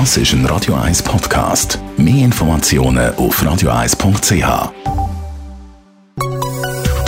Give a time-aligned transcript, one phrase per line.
[0.00, 1.78] Das ist ein Radio 1 Podcast.
[1.96, 4.72] Mehr Informationen auf radio1.ch.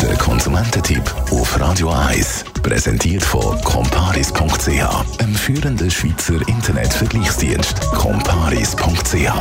[0.00, 1.02] Der Konsumententipp
[1.32, 7.80] auf Radio 1 präsentiert von comparis.ch, einem führenden Schweizer Internetvergleichsdienst.
[7.90, 9.32] comparis.ch.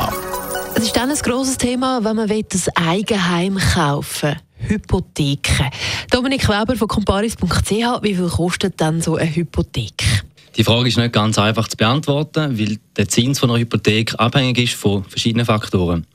[0.74, 4.38] Es ist dann ein grosses Thema, wenn man ein Eigenheim kaufen will.
[4.70, 5.70] Hypotheken.
[6.10, 10.05] Dominik Weber von comparis.ch, wie viel kostet denn so eine Hypothek?
[10.58, 14.58] Die Frage ist nicht ganz einfach zu beantworten, weil der Zins von einer Hypothek abhängig
[14.58, 16.08] ist von verschiedenen Faktoren.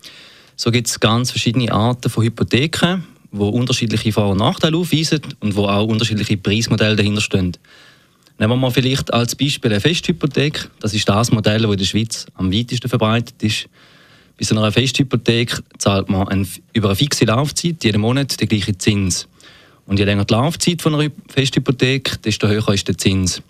[0.56, 5.56] So gibt es ganz verschiedene Arten von Hypotheken, die unterschiedliche Vor- und Nachteile aufweisen und
[5.56, 7.56] wo auch unterschiedliche Preismodelle dahinter stehen.
[8.38, 10.70] Nehmen wir mal vielleicht als Beispiel eine Festhypothek.
[10.80, 13.68] Das ist das Modell, das in der Schweiz am weitesten verbreitet ist.
[14.38, 18.78] Bei so einer Festhypothek zahlt man ein, über eine fixe Laufzeit jeden Monat den gleichen
[18.78, 19.28] Zins.
[19.84, 23.42] Und je länger die Laufzeit von einer Festhypothek, desto höher ist der Zins.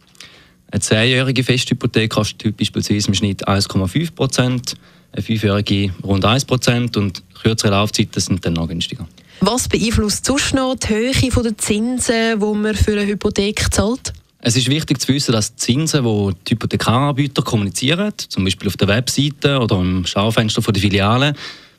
[0.70, 4.74] Eine zehnjährige Festhypothek kostet beispielsweise im Schnitt 1,5 Prozent,
[5.12, 9.09] eine fünfjährige rund 1 Prozent und kürzere Laufzeiten sind dann noch günstiger.
[9.41, 14.12] Was beeinflusst sonst noch die Höhe der Zinsen, die man für eine Hypothek zahlt?
[14.42, 18.77] Es ist wichtig zu wissen, dass die Zinsen, die die Hypothekaranbieter kommunizieren, zum Beispiel auf
[18.77, 21.34] der Webseite oder im Schaufenster der Filiale,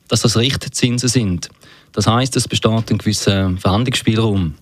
[0.07, 1.49] dass das Richtzinsen sind.
[1.93, 4.55] Das heißt, es besteht ein gewisser Verhandlungsspielraum.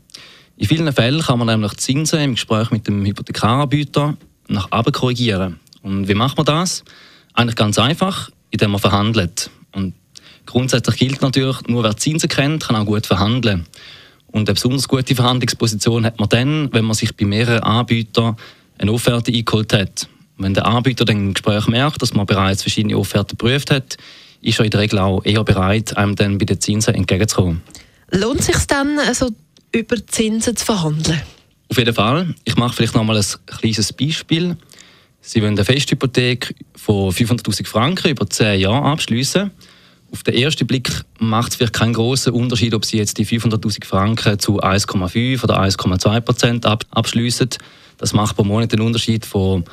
[0.57, 4.17] In vielen Fällen kann man nämlich Zinsen im Gespräch mit dem Hypothekaranbieter
[4.49, 5.59] nach oben korrigieren.
[5.81, 6.83] Und wie macht man das?
[7.33, 9.49] Eigentlich ganz einfach, indem man verhandelt.
[9.71, 9.93] Und
[10.45, 13.65] grundsätzlich gilt natürlich, nur wer Zinsen kennt, kann auch gut verhandeln.
[14.27, 18.35] Und eine besonders gute Verhandlungsposition hat man dann, wenn man sich bei mehreren Anbietern
[18.77, 20.07] eine Offerte eingeholt hat.
[20.37, 23.97] Wenn der Anbieter dann im Gespräch merkt, dass man bereits verschiedene Offerten geprüft hat,
[24.41, 27.61] ist er in der Regel auch eher bereit, einem dann bei den Zinsen entgegenzukommen.
[28.11, 29.29] Lohnt sich dann, also
[29.71, 31.21] über Zinsen zu verhandeln?
[31.69, 32.33] Auf jeden Fall.
[32.45, 34.57] Ich mache vielleicht noch mal ein kleines Beispiel.
[35.21, 39.51] Sie wollen eine Festhypothek von 500.000 Franken über 10 Jahre abschließen.
[40.11, 43.85] Auf den ersten Blick macht es vielleicht keinen großen Unterschied, ob Sie jetzt die 500.000
[43.85, 47.49] Franken zu 1,5 oder 1,2 Prozent abschließen.
[47.97, 49.65] Das macht pro Monat einen Unterschied von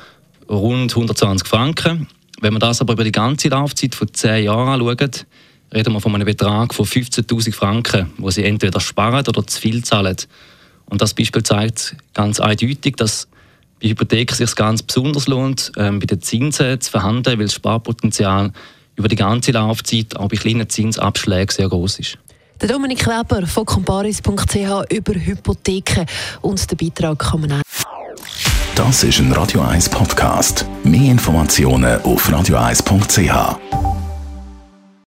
[0.47, 2.07] rund 120 Franken.
[2.39, 5.25] Wenn man das aber über die ganze Laufzeit von 10 Jahren anschaut,
[5.73, 9.83] reden wir von einem Betrag von 15.000 Franken, wo sie entweder sparen oder zu viel
[9.83, 10.17] zahlen.
[10.89, 13.27] Und das Beispiel zeigt ganz eindeutig, dass
[13.81, 18.51] bei Hypotheken sich ganz besonders lohnt, ähm, bei den Zinsen zu verhandeln, weil das Sparpotenzial
[18.95, 22.17] über die ganze Laufzeit auch bei kleinen Zinsabschlägen sehr groß ist.
[22.59, 26.05] Der Dominik Weber von comparis.ch über Hypotheken
[26.41, 27.61] und den Beitrag kann man auch.
[28.75, 30.65] Das ist ein Radio 1 Podcast.
[30.83, 33.86] Mehr Informationen auf radio1.ch.